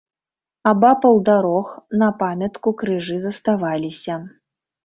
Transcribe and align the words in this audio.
Абапал 0.71 1.17
дарог 1.29 1.67
на 2.03 2.09
памятку 2.23 2.75
крыжы 2.83 3.17
заставаліся. 3.27 4.15